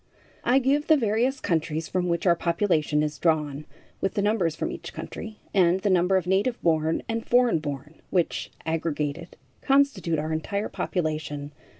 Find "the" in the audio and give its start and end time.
0.87-0.97, 4.15-4.23, 5.81-5.91